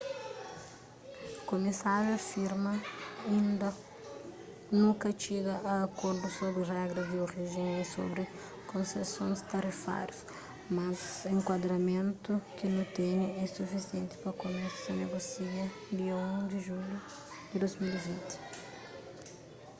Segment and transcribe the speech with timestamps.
[1.47, 2.73] kumisáriu afirma
[3.39, 3.69] inda
[4.79, 8.23] nu ka txiga a akordu sobri regras di orijen y sobri
[8.71, 10.25] konsesons tarifáriu
[10.75, 10.99] mas
[11.35, 15.63] enkuadramentu ki nu tene é sufisienti pa kumesa negosia
[15.97, 16.97] dia 1 di julhu
[17.49, 18.35] di 2020